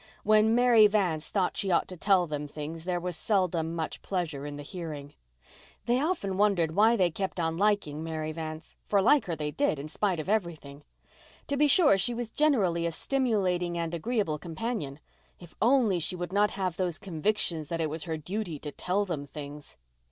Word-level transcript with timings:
When 0.23 0.55
Mary 0.55 0.87
Vance 0.87 1.29
thought 1.29 1.55
she 1.57 1.69
ought 1.69 1.87
to 1.89 1.95
tell 1.95 2.25
them 2.25 2.47
things 2.47 2.85
there 2.85 2.99
was 2.99 3.15
seldom 3.15 3.75
much 3.75 4.01
pleasure 4.01 4.47
in 4.47 4.55
the 4.55 4.63
hearing. 4.63 5.13
They 5.85 6.01
often 6.01 6.37
wondered 6.37 6.75
why 6.75 6.95
they 6.95 7.11
kept 7.11 7.39
on 7.39 7.55
liking 7.55 8.03
Mary 8.03 8.31
Vance—for 8.31 8.99
like 8.99 9.25
her 9.25 9.35
they 9.35 9.51
did, 9.51 9.77
in 9.77 9.87
spite 9.87 10.19
of 10.19 10.27
everything. 10.27 10.83
To 11.45 11.55
be 11.55 11.67
sure, 11.67 11.99
she 11.99 12.15
was 12.15 12.31
generally 12.31 12.87
a 12.87 12.91
stimulating 12.91 13.77
and 13.77 13.93
agreeable 13.93 14.39
companion. 14.39 14.99
If 15.39 15.53
only 15.61 15.99
she 15.99 16.15
would 16.15 16.33
not 16.33 16.49
have 16.57 16.77
those 16.77 16.97
convictions 16.97 17.69
that 17.69 17.79
it 17.79 17.87
was 17.91 18.05
her 18.05 18.17
duty 18.17 18.57
to 18.57 18.71
tell 18.71 19.05
them 19.05 19.27
things! 19.27 19.77